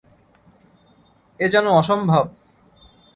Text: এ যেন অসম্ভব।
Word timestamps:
এ 1.39 1.45
যেন 1.49 1.65
অসম্ভব। 1.71 2.25